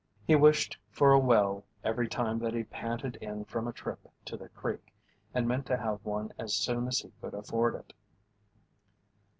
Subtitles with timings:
[0.25, 4.35] He wished for a well every time that he panted in from a trip to
[4.35, 4.91] the creek,
[5.31, 7.93] and meant to have one as soon as he could afford it.